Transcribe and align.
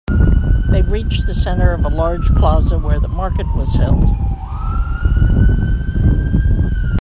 They 0.71 0.81
reached 0.81 1.27
the 1.27 1.33
center 1.35 1.73
of 1.73 1.85
a 1.85 1.87
large 1.87 2.25
plaza 2.33 2.79
where 2.79 2.99
the 2.99 3.07
market 3.07 3.45
was 3.55 3.75
held. 3.75 3.99